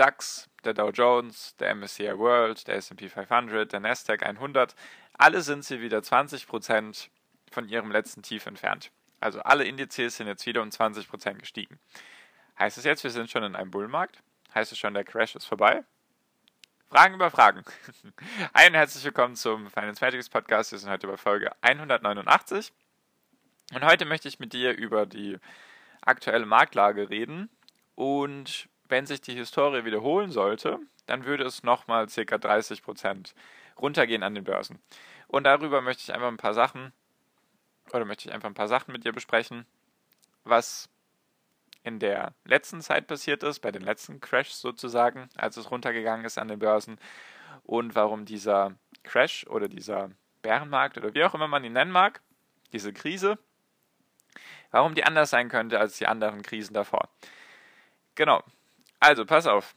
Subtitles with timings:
[0.00, 4.74] DAX, der Dow Jones, der MSCI World, der S&P 500, der Nasdaq 100,
[5.12, 7.10] alle sind sie wieder 20%
[7.50, 8.92] von ihrem letzten Tief entfernt.
[9.20, 11.78] Also alle Indizes sind jetzt wieder um 20% gestiegen.
[12.58, 14.22] Heißt es jetzt, wir sind schon in einem Bullmarkt?
[14.54, 15.84] Heißt es schon, der Crash ist vorbei?
[16.88, 17.62] Fragen über Fragen.
[18.06, 20.72] Und herzlich willkommen zum Finance Magics Podcast.
[20.72, 22.72] Wir sind heute bei Folge 189.
[23.74, 25.36] Und heute möchte ich mit dir über die
[26.00, 27.50] aktuelle Marktlage reden
[27.96, 32.38] und wenn sich die Historie wiederholen sollte, dann würde es nochmal ca.
[32.38, 33.34] 30 Prozent
[33.78, 34.78] runtergehen an den Börsen.
[35.28, 36.92] Und darüber möchte ich einfach ein paar Sachen,
[37.92, 39.66] oder möchte ich einfach ein paar Sachen mit dir besprechen,
[40.44, 40.88] was
[41.82, 46.38] in der letzten Zeit passiert ist, bei den letzten Crashs sozusagen, als es runtergegangen ist
[46.38, 46.98] an den Börsen
[47.64, 50.10] und warum dieser Crash oder dieser
[50.42, 52.20] Bärenmarkt oder wie auch immer man ihn nennen mag,
[52.72, 53.38] diese Krise,
[54.70, 57.08] warum die anders sein könnte als die anderen Krisen davor.
[58.14, 58.42] Genau,
[59.00, 59.74] also, pass auf.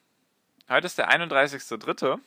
[0.70, 2.20] Heute ist der 31.03.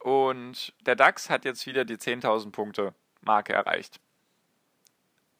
[0.00, 4.00] und der DAX hat jetzt wieder die 10.000 Punkte Marke erreicht.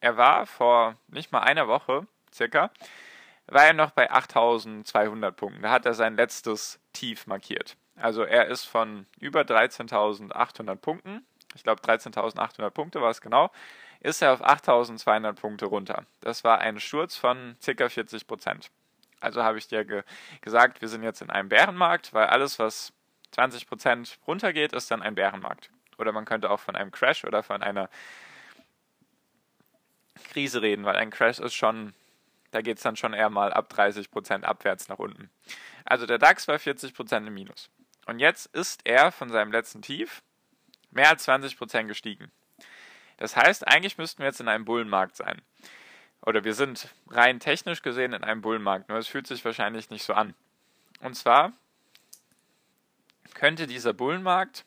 [0.01, 2.71] Er war vor nicht mal einer Woche circa,
[3.47, 5.63] war er noch bei 8.200 Punkten.
[5.63, 7.77] Da hat er sein letztes Tief markiert.
[7.97, 13.51] Also er ist von über 13.800 Punkten, ich glaube 13.800 Punkte war es genau,
[14.01, 16.05] ist er auf 8.200 Punkte runter.
[16.21, 17.89] Das war ein Sturz von ca.
[17.89, 18.71] 40 Prozent.
[19.21, 20.03] Also habe ich dir ge
[20.41, 22.93] gesagt, wir sind jetzt in einem Bärenmarkt, weil alles, was
[23.35, 25.71] 20% runtergeht, ist dann ein Bärenmarkt.
[25.99, 27.89] Oder man könnte auch von einem Crash oder von einer
[30.31, 31.95] Krise reden, weil ein Crash ist schon,
[32.51, 35.31] da geht es dann schon eher mal ab 30% abwärts nach unten.
[35.85, 37.71] Also der DAX war 40% im Minus.
[38.07, 40.23] Und jetzt ist er von seinem letzten Tief
[40.91, 42.31] mehr als 20% gestiegen.
[43.17, 45.41] Das heißt, eigentlich müssten wir jetzt in einem Bullenmarkt sein
[46.25, 50.05] oder wir sind rein technisch gesehen in einem Bullenmarkt, nur es fühlt sich wahrscheinlich nicht
[50.05, 50.35] so an.
[51.01, 51.53] Und zwar
[53.35, 54.65] könnte dieser Bullenmarkt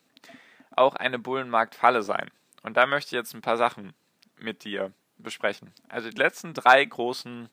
[0.75, 2.29] auch eine Bullenmarktfalle sein.
[2.61, 3.93] Und da möchte ich jetzt ein paar Sachen
[4.37, 5.73] mit dir besprechen.
[5.89, 7.49] Also die letzten drei großen,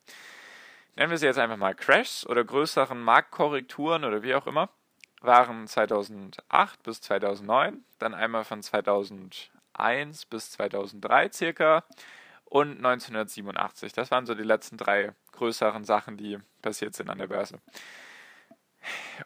[0.97, 4.69] nennen wir sie jetzt einfach mal Crashs oder größeren Marktkorrekturen oder wie auch immer,
[5.21, 11.85] waren 2008 bis 2009, dann einmal von 2001 bis 2003 circa
[12.55, 13.95] und 1987.
[13.95, 17.59] Das waren so die letzten drei größeren Sachen, die passiert sind an der Börse.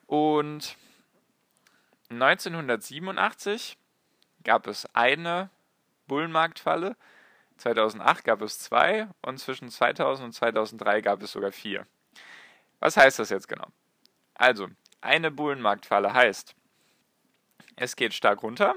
[0.07, 0.79] Und
[2.09, 3.77] 1987
[4.45, 5.51] gab es eine
[6.07, 6.97] Bullenmarktfalle,
[7.59, 11.87] 2008 gab es zwei und zwischen 2000 und 2003 gab es sogar vier.
[12.81, 13.67] Was heißt das jetzt genau?
[14.37, 14.69] Also,
[15.03, 16.55] eine Bullenmarktfalle heißt,
[17.77, 18.75] es geht stark runter,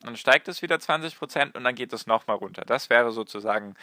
[0.00, 2.62] dann steigt es wieder 20% und dann geht es nochmal runter.
[2.64, 3.74] Das wäre sozusagen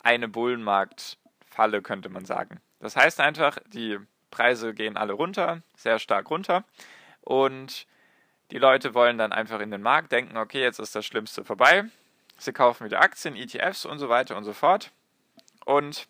[0.00, 2.60] eine Bullenmarktfalle, könnte man sagen.
[2.80, 3.98] Das heißt einfach, die
[4.30, 6.64] Preise gehen alle runter, sehr stark runter
[7.20, 7.86] und
[8.50, 11.84] die Leute wollen dann einfach in den Markt denken, okay, jetzt ist das Schlimmste vorbei.
[12.36, 14.90] Sie kaufen wieder Aktien, ETFs und so weiter und so fort.
[15.64, 16.06] Und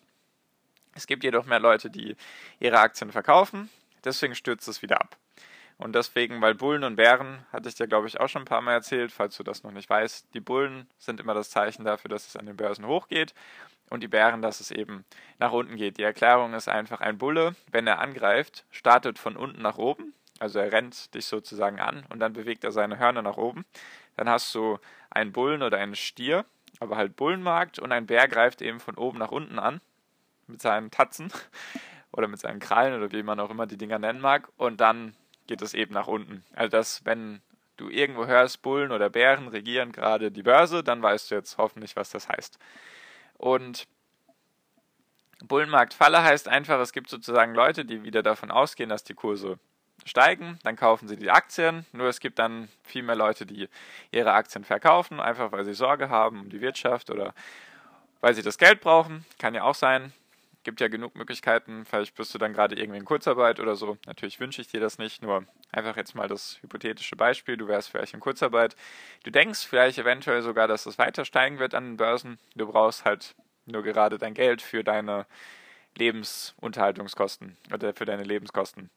[0.95, 2.15] es gibt jedoch mehr Leute, die
[2.59, 3.69] ihre Aktien verkaufen.
[4.03, 5.15] Deswegen stürzt es wieder ab.
[5.77, 8.61] Und deswegen, weil Bullen und Bären, hatte ich dir, glaube ich, auch schon ein paar
[8.61, 12.09] Mal erzählt, falls du das noch nicht weißt, die Bullen sind immer das Zeichen dafür,
[12.09, 13.33] dass es an den Börsen hochgeht
[13.89, 15.05] und die Bären, dass es eben
[15.39, 15.97] nach unten geht.
[15.97, 20.59] Die Erklärung ist einfach, ein Bulle, wenn er angreift, startet von unten nach oben, also
[20.59, 23.65] er rennt dich sozusagen an und dann bewegt er seine Hörner nach oben.
[24.17, 24.79] Dann hast du
[25.09, 26.45] einen Bullen oder einen Stier,
[26.79, 29.79] aber halt Bullenmarkt und ein Bär greift eben von oben nach unten an
[30.47, 31.31] mit seinen Tatzen
[32.11, 35.15] oder mit seinen Krallen oder wie man auch immer die Dinger nennen mag und dann
[35.47, 36.43] geht es eben nach unten.
[36.53, 37.41] Also dass, wenn
[37.77, 41.95] du irgendwo hörst, Bullen oder Bären regieren gerade die Börse, dann weißt du jetzt hoffentlich,
[41.95, 42.59] was das heißt.
[43.37, 43.87] Und
[45.43, 49.59] Bullenmarktfalle heißt einfach, es gibt sozusagen Leute, die wieder davon ausgehen, dass die Kurse
[50.05, 53.69] steigen, dann kaufen sie die Aktien, nur es gibt dann viel mehr Leute, die
[54.11, 57.33] ihre Aktien verkaufen, einfach weil sie Sorge haben um die Wirtschaft oder
[58.21, 60.13] weil sie das Geld brauchen, kann ja auch sein
[60.63, 61.85] gibt ja genug Möglichkeiten.
[61.85, 63.97] Vielleicht bist du dann gerade irgendwie in Kurzarbeit oder so.
[64.05, 67.57] Natürlich wünsche ich dir das nicht, nur einfach jetzt mal das hypothetische Beispiel.
[67.57, 68.75] Du wärst vielleicht in Kurzarbeit.
[69.23, 72.39] Du denkst vielleicht eventuell sogar, dass es weiter steigen wird an den Börsen.
[72.55, 75.25] Du brauchst halt nur gerade dein Geld für deine
[75.95, 78.89] Lebensunterhaltungskosten oder für deine Lebenskosten.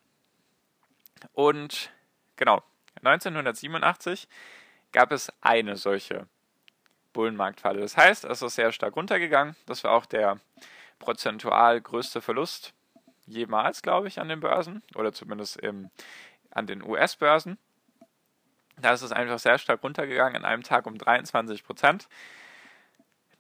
[1.33, 1.91] Und
[2.37, 2.63] genau,
[3.03, 4.29] 1987
[4.93, 6.27] gab es eine solche
[7.13, 7.81] Bullenmarktfalle.
[7.81, 9.57] Das heißt, es ist sehr stark runtergegangen.
[9.67, 10.39] Das war auch der
[10.99, 12.73] prozentual größte Verlust
[13.27, 15.91] jemals, glaube ich, an den Börsen oder zumindest im,
[16.51, 17.59] an den US-Börsen.
[18.79, 22.09] Da ist es einfach sehr stark runtergegangen, in einem Tag um 23 Prozent.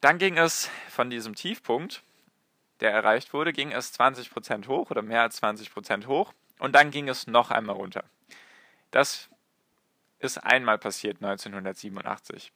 [0.01, 2.03] Dann ging es von diesem Tiefpunkt,
[2.81, 6.75] der erreicht wurde, ging es 20 Prozent hoch oder mehr als 20 Prozent hoch und
[6.75, 8.05] dann ging es noch einmal runter.
[8.91, 9.29] Das
[10.19, 12.53] ist einmal passiert 1987.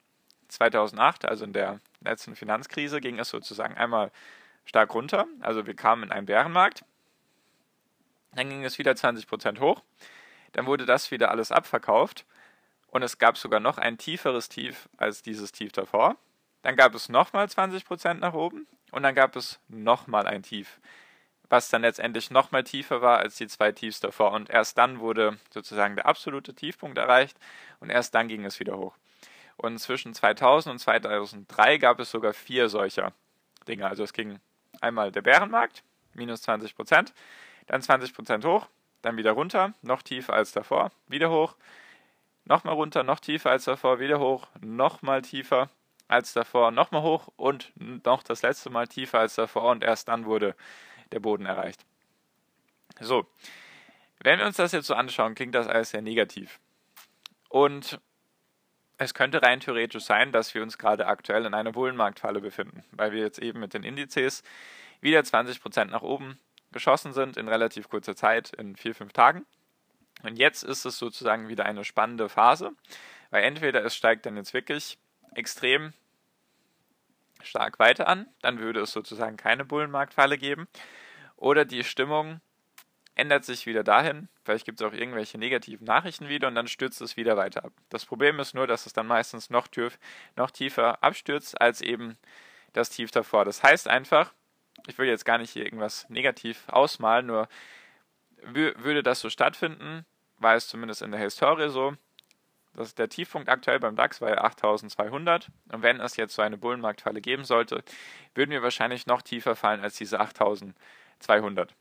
[0.48, 4.10] 2008, also in der letzten Finanzkrise, ging es sozusagen einmal
[4.64, 5.26] stark runter.
[5.40, 6.84] Also wir kamen in einen Bärenmarkt.
[8.32, 9.82] Dann ging es wieder 20% hoch.
[10.52, 12.24] Dann wurde das wieder alles abverkauft.
[12.88, 16.16] Und es gab sogar noch ein tieferes Tief als dieses Tief davor.
[16.62, 18.66] Dann gab es nochmal 20% nach oben.
[18.90, 20.80] Und dann gab es nochmal ein Tief,
[21.48, 24.32] was dann letztendlich nochmal tiefer war als die zwei Tiefs davor.
[24.32, 27.38] Und erst dann wurde sozusagen der absolute Tiefpunkt erreicht.
[27.78, 28.96] Und erst dann ging es wieder hoch.
[29.56, 33.12] Und zwischen 2000 und 2003 gab es sogar vier solcher
[33.68, 33.86] Dinge.
[33.86, 34.40] Also es ging
[34.80, 35.82] einmal der Bärenmarkt,
[36.14, 37.14] minus 20 Prozent,
[37.66, 38.66] dann 20 Prozent hoch,
[39.02, 41.56] dann wieder runter, noch tiefer als davor, wieder hoch,
[42.44, 45.70] nochmal runter, noch tiefer als davor, wieder hoch, nochmal tiefer
[46.08, 50.26] als davor, nochmal hoch und noch das letzte Mal tiefer als davor und erst dann
[50.26, 50.56] wurde
[51.12, 51.84] der Boden erreicht.
[53.00, 53.26] So,
[54.22, 56.60] wenn wir uns das jetzt so anschauen, klingt das alles sehr negativ.
[57.48, 58.00] Und
[59.00, 63.12] es könnte rein theoretisch sein, dass wir uns gerade aktuell in einer Bullenmarktfalle befinden, weil
[63.12, 64.42] wir jetzt eben mit den Indizes
[65.00, 66.38] wieder 20% nach oben
[66.70, 69.46] geschossen sind in relativ kurzer Zeit, in vier, fünf Tagen.
[70.22, 72.72] Und jetzt ist es sozusagen wieder eine spannende Phase,
[73.30, 74.98] weil entweder es steigt dann jetzt wirklich
[75.34, 75.94] extrem
[77.42, 80.68] stark weiter an, dann würde es sozusagen keine Bullenmarktfalle geben,
[81.36, 82.42] oder die Stimmung
[83.20, 87.00] ändert sich wieder dahin, vielleicht gibt es auch irgendwelche negativen Nachrichten wieder und dann stürzt
[87.02, 87.72] es wieder weiter ab.
[87.90, 89.98] Das Problem ist nur, dass es dann meistens noch, tief,
[90.36, 92.16] noch tiefer abstürzt als eben
[92.72, 93.44] das Tief davor.
[93.44, 94.32] Das heißt einfach,
[94.86, 97.48] ich will jetzt gar nicht hier irgendwas negativ ausmalen, nur
[98.42, 100.06] würde das so stattfinden,
[100.38, 101.94] war es zumindest in der Historie so,
[102.74, 106.56] dass der Tiefpunkt aktuell beim DAX war ja 8200 und wenn es jetzt so eine
[106.56, 107.84] Bullenmarktfalle geben sollte,
[108.34, 111.74] würden wir wahrscheinlich noch tiefer fallen als diese 8200.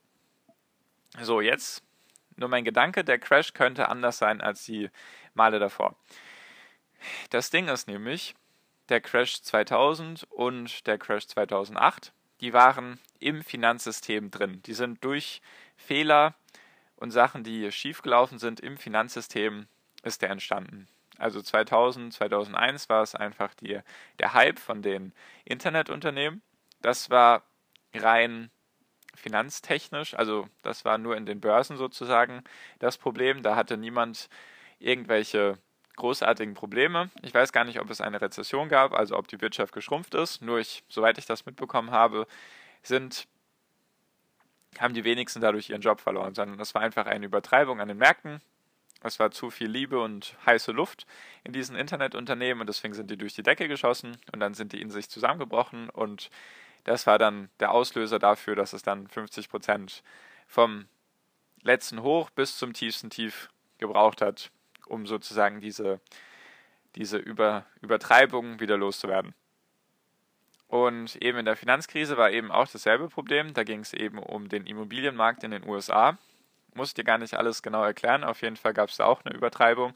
[1.17, 1.83] So, jetzt
[2.35, 4.89] nur mein Gedanke, der Crash könnte anders sein als die
[5.33, 5.95] Male davor.
[7.29, 8.35] Das Ding ist nämlich,
[8.89, 14.61] der Crash 2000 und der Crash 2008, die waren im Finanzsystem drin.
[14.65, 15.41] Die sind durch
[15.75, 16.35] Fehler
[16.95, 19.67] und Sachen, die schiefgelaufen sind im Finanzsystem,
[20.03, 20.88] ist der entstanden.
[21.17, 23.79] Also 2000, 2001 war es einfach die,
[24.19, 25.13] der Hype von den
[25.44, 26.41] Internetunternehmen.
[26.81, 27.44] Das war
[27.94, 28.50] rein
[29.19, 32.44] finanztechnisch, also das war nur in den Börsen sozusagen
[32.80, 33.44] das Problem.
[33.44, 34.30] Da hatte niemand
[34.80, 35.57] irgendwelche
[35.98, 37.10] großartigen Probleme.
[37.21, 40.42] Ich weiß gar nicht, ob es eine Rezession gab, also ob die Wirtschaft geschrumpft ist.
[40.42, 42.25] Nur ich, soweit ich das mitbekommen habe,
[42.81, 43.27] sind
[44.77, 47.98] haben die wenigsten dadurch ihren Job verloren, sondern es war einfach eine Übertreibung an den
[47.98, 48.39] Märkten.
[49.01, 51.07] Es war zu viel Liebe und heiße Luft
[51.44, 54.81] in diesen Internetunternehmen und deswegen sind die durch die Decke geschossen und dann sind die
[54.81, 56.30] in sich zusammengebrochen und
[56.83, 60.03] das war dann der Auslöser dafür, dass es dann 50 Prozent
[60.47, 60.85] vom
[61.61, 64.51] letzten Hoch bis zum tiefsten Tief gebraucht hat,
[64.87, 66.00] um sozusagen diese,
[66.95, 69.33] diese Über, Übertreibung wieder loszuwerden.
[70.67, 73.53] Und eben in der Finanzkrise war eben auch dasselbe Problem.
[73.55, 76.17] Da ging es eben um den Immobilienmarkt in den USA.
[76.75, 78.24] Muss ich dir gar nicht alles genau erklären.
[78.24, 79.93] Auf jeden Fall gab es da auch eine Übertreibung.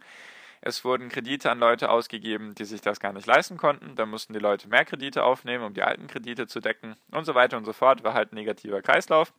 [0.65, 3.98] Es wurden Kredite an Leute ausgegeben, die sich das gar nicht leisten konnten.
[3.98, 7.36] Da mussten die Leute mehr Kredite aufnehmen, um die alten Kredite zu decken und so
[7.36, 8.05] weiter und so fort.
[8.05, 9.34] War halt ein negativer Kreislauf.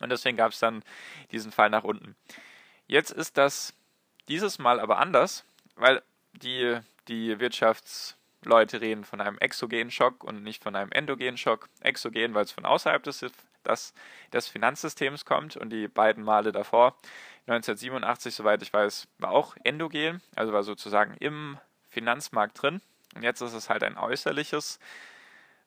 [0.00, 0.82] Und deswegen gab es dann
[1.32, 2.16] diesen Fall nach unten.
[2.86, 3.74] Jetzt ist das
[4.26, 5.44] dieses Mal aber anders,
[5.74, 6.00] weil
[6.32, 11.68] die, die Wirtschaftsleute reden von einem exogenen Schock und nicht von einem endogenen Schock.
[11.80, 13.20] Exogen, weil es von außerhalb des,
[13.66, 13.94] des,
[14.32, 16.96] des Finanzsystems kommt und die beiden Male davor
[17.48, 21.58] 1987, soweit ich weiß, war auch endogen, also war sozusagen im
[21.88, 22.80] Finanzmarkt drin.
[23.14, 24.80] Und jetzt ist es halt ein äußerliches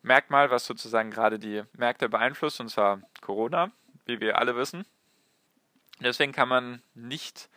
[0.02, 3.72] Merkmal, was sozusagen gerade die Märkte beeinflusst, und zwar Corona,
[4.06, 4.86] wie wir alle wissen.
[6.02, 7.50] Deswegen kann man nicht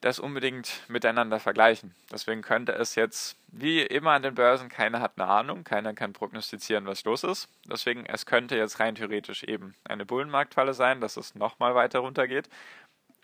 [0.00, 1.94] das unbedingt miteinander vergleichen.
[2.10, 6.12] Deswegen könnte es jetzt, wie immer an den Börsen, keiner hat eine Ahnung, keiner kann
[6.12, 7.48] prognostizieren, was los ist.
[7.66, 12.48] Deswegen, es könnte jetzt rein theoretisch eben eine Bullenmarktfalle sein, dass es nochmal weiter runtergeht.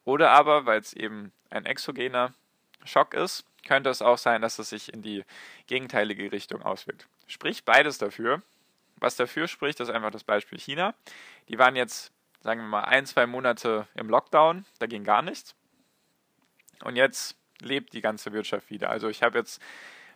[0.05, 2.35] Oder aber, weil es eben ein exogener
[2.85, 5.25] Schock ist, könnte es auch sein, dass es sich in die
[5.67, 7.07] gegenteilige Richtung auswirkt.
[7.27, 8.43] Sprich beides dafür.
[8.99, 10.95] Was dafür spricht, ist einfach das Beispiel China.
[11.49, 12.13] Die waren jetzt
[12.47, 15.55] sagen wir mal, ein, zwei Monate im Lockdown, da ging gar nichts.
[16.83, 18.91] Und jetzt lebt die ganze Wirtschaft wieder.
[18.91, 19.61] Also ich habe jetzt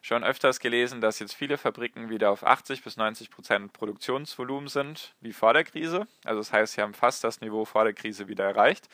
[0.03, 5.15] schon öfters gelesen, dass jetzt viele Fabriken wieder auf 80 bis 90 Prozent Produktionsvolumen sind,
[5.21, 6.07] wie vor der Krise.
[6.25, 8.89] Also das heißt, sie haben fast das Niveau vor der Krise wieder erreicht.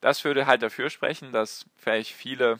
[0.00, 2.58] Das würde halt dafür sprechen, dass vielleicht viele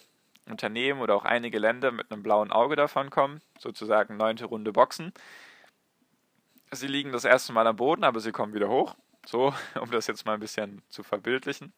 [0.48, 5.12] Unternehmen oder auch einige Länder mit einem blauen Auge davon kommen, sozusagen neunte Runde Boxen.
[6.70, 8.94] Sie liegen das erste Mal am Boden, aber sie kommen wieder hoch.
[9.26, 11.72] So, um das jetzt mal ein bisschen zu verbildlichen.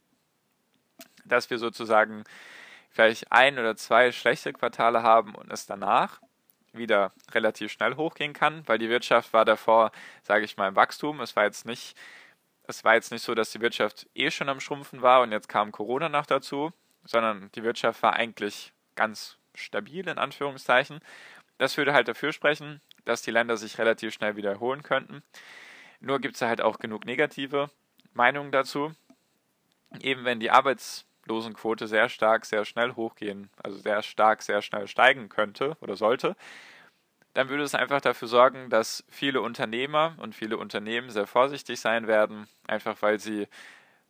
[1.24, 2.24] Dass wir sozusagen
[2.90, 6.20] vielleicht ein oder zwei schlechte Quartale haben und es danach
[6.72, 11.20] wieder relativ schnell hochgehen kann, weil die Wirtschaft war davor, sage ich mal, im Wachstum.
[11.20, 11.96] Es war jetzt nicht,
[12.66, 15.48] es war jetzt nicht so, dass die Wirtschaft eh schon am Schrumpfen war und jetzt
[15.48, 16.72] kam Corona noch dazu,
[17.04, 21.00] sondern die Wirtschaft war eigentlich ganz stabil in Anführungszeichen.
[21.58, 25.22] Das würde halt dafür sprechen, dass die Länder sich relativ schnell wieder erholen könnten.
[26.00, 27.70] Nur gibt es halt auch genug negative
[28.12, 28.92] Meinungen dazu.
[30.00, 34.86] Eben wenn die Arbeits Losenquote sehr stark, sehr schnell hochgehen, also sehr stark, sehr schnell
[34.88, 36.36] steigen könnte oder sollte,
[37.34, 42.06] dann würde es einfach dafür sorgen, dass viele Unternehmer und viele Unternehmen sehr vorsichtig sein
[42.06, 43.48] werden, einfach weil sie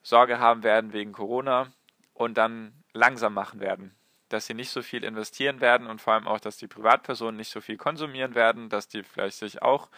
[0.02, 1.72] Sorge haben werden wegen Corona
[2.12, 3.94] und dann langsam machen werden.
[4.28, 7.50] Dass sie nicht so viel investieren werden und vor allem auch, dass die Privatpersonen nicht
[7.50, 9.88] so viel konsumieren werden, dass die vielleicht sich auch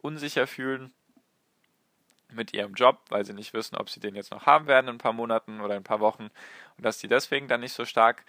[0.00, 0.92] unsicher fühlen
[2.34, 4.94] mit ihrem Job, weil sie nicht wissen, ob sie den jetzt noch haben werden in
[4.96, 6.30] ein paar Monaten oder ein paar Wochen
[6.76, 8.24] und dass die deswegen dann nicht so stark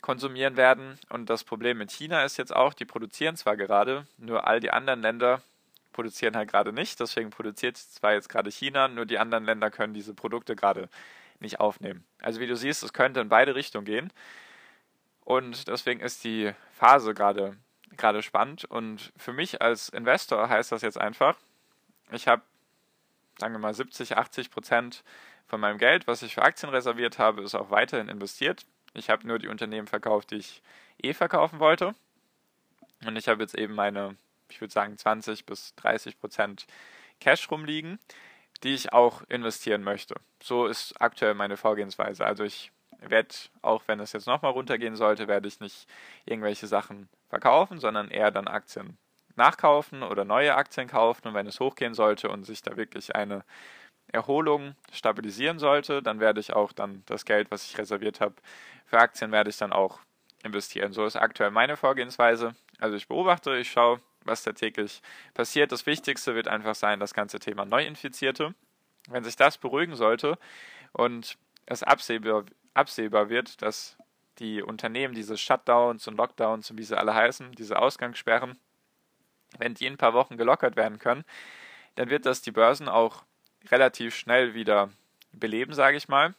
[0.00, 0.98] konsumieren werden.
[1.08, 4.70] Und das Problem mit China ist jetzt auch, die produzieren zwar gerade, nur all die
[4.70, 5.42] anderen Länder
[5.92, 7.00] produzieren halt gerade nicht.
[7.00, 10.88] Deswegen produziert zwar jetzt gerade China, nur die anderen Länder können diese Produkte gerade
[11.40, 12.04] nicht aufnehmen.
[12.20, 14.12] Also wie du siehst, es könnte in beide Richtungen gehen.
[15.24, 17.56] Und deswegen ist die Phase gerade
[17.96, 18.64] gerade spannend.
[18.64, 21.36] Und für mich als Investor heißt das jetzt einfach,
[22.12, 22.42] ich habe
[23.38, 25.04] sagen wir mal 70, 80 Prozent
[25.46, 28.66] von meinem Geld, was ich für Aktien reserviert habe, ist auch weiterhin investiert.
[28.94, 30.62] Ich habe nur die Unternehmen verkauft, die ich
[31.02, 31.94] eh verkaufen wollte.
[33.06, 34.16] Und ich habe jetzt eben meine,
[34.50, 36.66] ich würde sagen, 20 bis 30 Prozent
[37.20, 37.98] Cash rumliegen,
[38.62, 40.16] die ich auch investieren möchte.
[40.42, 42.26] So ist aktuell meine Vorgehensweise.
[42.26, 45.86] Also ich werde, auch wenn es jetzt nochmal runtergehen sollte, werde ich nicht
[46.26, 48.98] irgendwelche Sachen verkaufen, sondern eher dann Aktien
[49.38, 53.44] nachkaufen oder neue Aktien kaufen und wenn es hochgehen sollte und sich da wirklich eine
[54.12, 58.34] Erholung stabilisieren sollte, dann werde ich auch dann das Geld, was ich reserviert habe
[58.86, 60.00] für Aktien, werde ich dann auch
[60.42, 60.92] investieren.
[60.92, 62.54] So ist aktuell meine Vorgehensweise.
[62.78, 65.02] Also ich beobachte, ich schaue, was da täglich
[65.34, 65.72] passiert.
[65.72, 68.54] Das Wichtigste wird einfach sein, das ganze Thema Neuinfizierte.
[69.08, 70.38] Wenn sich das beruhigen sollte
[70.92, 73.96] und es absehbar, absehbar wird, dass
[74.38, 78.56] die Unternehmen diese Shutdowns und Lockdowns und wie sie alle heißen, diese Ausgangssperren,
[79.56, 81.24] wenn die in ein paar Wochen gelockert werden können,
[81.94, 83.24] dann wird das die Börsen auch
[83.70, 84.90] relativ schnell wieder
[85.32, 86.34] beleben, sage ich mal.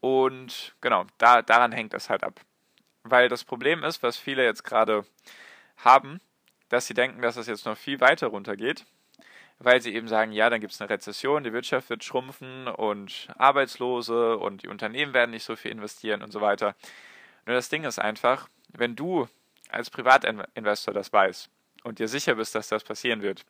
[0.00, 2.40] Und genau, da, daran hängt es halt ab.
[3.02, 5.04] Weil das Problem ist, was viele jetzt gerade
[5.76, 6.20] haben,
[6.68, 8.84] dass sie denken, dass es jetzt noch viel weiter runtergeht,
[9.58, 13.28] weil sie eben sagen, ja, dann gibt es eine Rezession, die Wirtschaft wird schrumpfen und
[13.36, 16.74] Arbeitslose und die Unternehmen werden nicht so viel investieren und so weiter.
[17.46, 19.28] Nur das Ding ist einfach, wenn du
[19.68, 21.50] als Privatinvestor das weißt
[21.84, 23.44] und dir sicher bist, dass das passieren wird,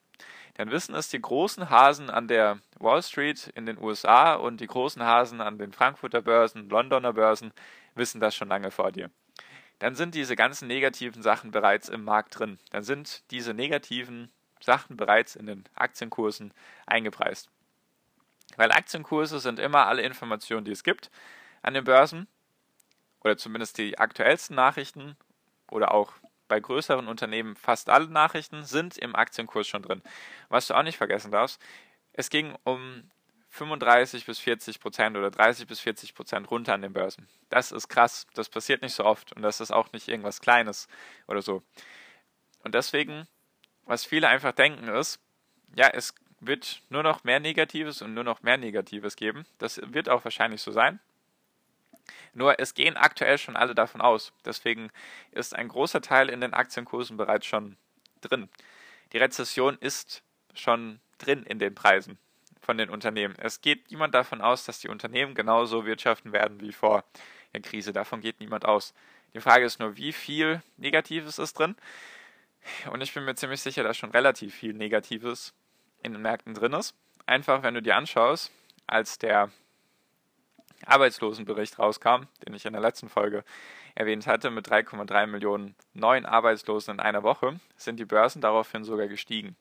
[0.55, 4.67] dann wissen es die großen Hasen an der Wall Street in den USA und die
[4.67, 7.53] großen Hasen an den Frankfurter Börsen, Londoner Börsen,
[7.95, 9.11] wissen das schon lange vor dir.
[9.79, 12.59] Dann sind diese ganzen negativen Sachen bereits im Markt drin.
[12.71, 16.53] Dann sind diese negativen Sachen bereits in den Aktienkursen
[16.87, 17.49] eingepreist.
[18.57, 21.11] Weil Aktienkurse sind immer alle Informationen, die es gibt
[21.63, 22.29] an den Börsen,
[23.23, 25.17] oder zumindest die aktuellsten Nachrichten
[25.71, 26.13] oder auch
[26.50, 30.02] bei größeren Unternehmen fast alle Nachrichten sind im Aktienkurs schon drin.
[30.50, 31.62] Was du auch nicht vergessen darfst,
[32.12, 33.09] es ging um
[33.50, 37.28] 35 bis 40 Prozent oder 30 bis 40 Prozent runter an den Börsen.
[37.50, 38.26] Das ist krass.
[38.35, 40.88] Das passiert nicht so oft und das ist auch nicht irgendwas Kleines
[41.28, 41.62] oder so.
[42.64, 43.28] Und deswegen,
[43.85, 45.21] was viele einfach denken ist,
[45.76, 49.47] ja, es wird nur noch mehr Negatives und nur noch mehr Negatives geben.
[49.59, 50.99] Das wird auch wahrscheinlich so sein.
[52.35, 54.33] Nur es gehen aktuell schon alle davon aus.
[54.45, 54.90] Deswegen
[55.33, 57.76] ist ein großer Teil in den Aktienkursen bereits schon
[58.21, 58.49] drin.
[59.12, 60.23] Die Rezession ist
[60.55, 62.19] schon drin in den Preisen
[62.61, 63.35] von den Unternehmen.
[63.38, 67.05] Es geht niemand davon aus, dass die Unternehmen genauso wirtschaften werden wie vor
[67.52, 67.93] der Krise.
[67.93, 68.95] Davon geht niemand aus.
[69.35, 71.76] Die Frage ist nur, wie viel Negatives ist drin?
[72.93, 75.55] Und ich bin mir ziemlich sicher, dass schon relativ viel Negatives
[76.02, 76.95] in den Märkten drin ist.
[77.26, 78.50] Einfach, wenn du dir anschaust,
[78.87, 79.50] als der
[80.87, 83.45] Arbeitslosenbericht rauskam, den ich in der letzten Folge
[83.95, 89.09] erwähnt hatte, mit 3,3 Millionen neuen Arbeitslosen in einer Woche, sind die Börsen daraufhin sogar
[89.09, 89.57] gestiegen.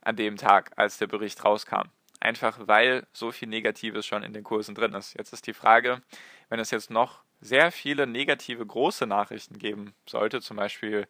[0.00, 1.88] An dem Tag, als der Bericht rauskam.
[2.20, 5.14] einfach weil so viel Negatives schon in den Kursen drin ist.
[5.14, 6.02] Jetzt ist die Frage,
[6.48, 11.08] wenn es jetzt noch sehr viele negative große Nachrichten geben sollte, zum Beispiel,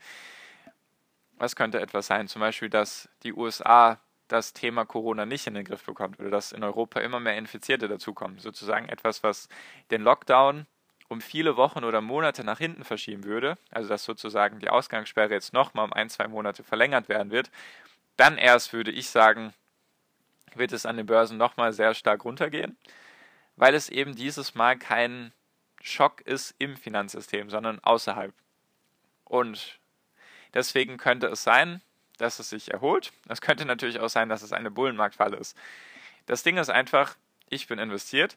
[1.37, 2.29] was könnte etwas sein?
[2.29, 6.53] Zum Beispiel, dass die USA das Thema Corona nicht in den Griff bekommt oder dass
[6.53, 8.39] in Europa immer mehr Infizierte dazukommen.
[8.39, 9.49] Sozusagen etwas, was
[9.91, 10.67] den Lockdown
[11.09, 15.53] um viele Wochen oder Monate nach hinten verschieben würde, also dass sozusagen die Ausgangssperre jetzt
[15.53, 17.51] nochmal um ein, zwei Monate verlängert werden wird,
[18.17, 19.53] dann erst würde ich sagen,
[20.55, 22.77] wird es an den Börsen nochmal sehr stark runtergehen,
[23.57, 25.33] weil es eben dieses Mal kein
[25.83, 28.33] Schock ist im Finanzsystem, sondern außerhalb.
[29.25, 29.79] Und
[30.55, 31.83] deswegen könnte es sein,
[32.23, 33.13] dass es sich erholt.
[33.29, 35.57] Es könnte natürlich auch sein, dass es eine Bullenmarktfalle ist.
[36.27, 37.17] Das Ding ist einfach,
[37.49, 38.37] ich bin investiert.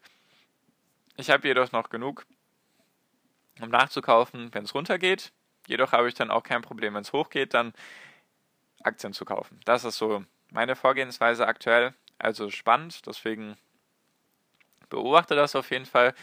[1.17, 2.25] Ich habe jedoch noch genug,
[3.61, 5.31] um nachzukaufen, wenn es runtergeht.
[5.67, 7.73] Jedoch habe ich dann auch kein Problem, wenn es hochgeht, dann
[8.83, 9.59] Aktien zu kaufen.
[9.65, 11.93] Das ist so meine Vorgehensweise aktuell.
[12.17, 13.55] Also spannend, deswegen
[14.89, 16.13] beobachte das auf jeden Fall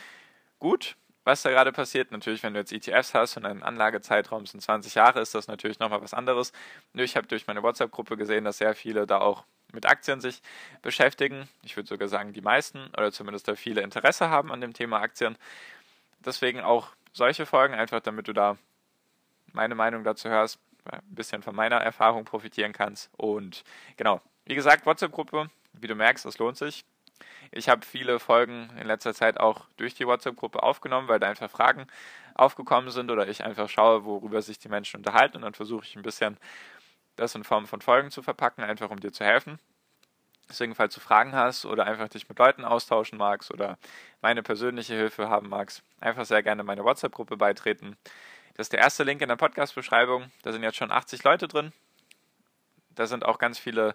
[0.58, 2.10] gut, was da gerade passiert.
[2.10, 5.78] Natürlich, wenn du jetzt ETFs hast und ein Anlagezeitraum sind 20 Jahre, ist das natürlich
[5.78, 6.52] nochmal was anderes.
[6.92, 10.42] Nur ich habe durch meine WhatsApp-Gruppe gesehen, dass sehr viele da auch mit Aktien sich
[10.82, 11.48] beschäftigen.
[11.62, 15.00] Ich würde sogar sagen, die meisten oder zumindest da viele Interesse haben an dem Thema
[15.00, 15.36] Aktien.
[16.20, 18.56] Deswegen auch solche Folgen, einfach damit du da
[19.52, 23.10] meine Meinung dazu hörst, ein bisschen von meiner Erfahrung profitieren kannst.
[23.16, 23.64] Und
[23.96, 26.84] genau, wie gesagt, WhatsApp-Gruppe, wie du merkst, das lohnt sich.
[27.50, 31.50] Ich habe viele Folgen in letzter Zeit auch durch die WhatsApp-Gruppe aufgenommen, weil da einfach
[31.50, 31.86] Fragen
[32.34, 35.96] aufgekommen sind oder ich einfach schaue, worüber sich die Menschen unterhalten und dann versuche ich
[35.96, 36.38] ein bisschen
[37.16, 39.58] das in Form von Folgen zu verpacken, einfach um dir zu helfen.
[40.48, 43.78] Deswegen, falls du Fragen hast oder einfach dich mit Leuten austauschen magst oder
[44.20, 47.96] meine persönliche Hilfe haben magst, einfach sehr gerne meine WhatsApp-Gruppe beitreten.
[48.54, 50.30] Das ist der erste Link in der Podcast-Beschreibung.
[50.42, 51.72] Da sind jetzt schon 80 Leute drin.
[52.90, 53.94] Da sind auch ganz viele,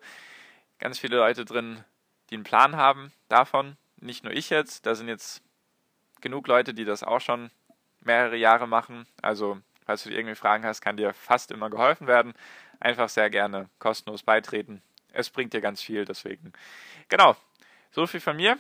[0.80, 1.84] ganz viele Leute drin,
[2.30, 3.78] die einen Plan haben davon.
[4.00, 5.42] Nicht nur ich jetzt, da sind jetzt
[6.22, 7.52] genug Leute, die das auch schon
[8.02, 9.06] mehrere Jahre machen.
[9.22, 12.34] Also, falls du irgendwie Fragen hast, kann dir fast immer geholfen werden.
[12.80, 14.82] Einfach sehr gerne kostenlos beitreten.
[15.14, 16.54] Es bringt dir ganz viel, deswegen.
[17.10, 17.36] Genau,
[17.92, 18.58] so viel von mir.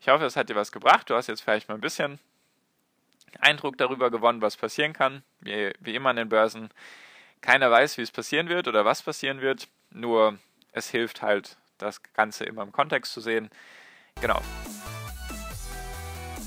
[0.00, 1.08] Ich hoffe, es hat dir was gebracht.
[1.08, 2.18] Du hast jetzt vielleicht mal ein bisschen
[3.38, 5.22] Eindruck darüber gewonnen, was passieren kann.
[5.40, 6.70] Wie, wie immer an den Börsen.
[7.40, 9.68] Keiner weiß, wie es passieren wird oder was passieren wird.
[9.90, 10.38] Nur
[10.72, 13.50] es hilft halt, das Ganze immer im Kontext zu sehen.
[14.20, 14.40] Genau.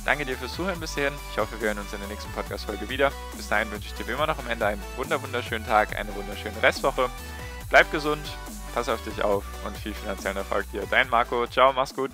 [0.05, 1.11] Danke dir fürs Zuhören bisher.
[1.31, 3.11] Ich hoffe, wir hören uns in der nächsten Podcast-Folge wieder.
[3.37, 6.61] Bis dahin wünsche ich dir wie immer noch am Ende einen wunderschönen Tag, eine wunderschöne
[6.61, 7.09] Restwoche.
[7.69, 8.25] Bleib gesund,
[8.73, 10.85] pass auf dich auf und viel finanziellen Erfolg dir.
[10.89, 11.47] Dein Marco.
[11.47, 12.11] Ciao, mach's gut.